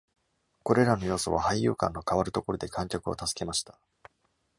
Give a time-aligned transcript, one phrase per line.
[0.63, 3.77] これらの要素は、俳優間の変わるところで観客を助けました。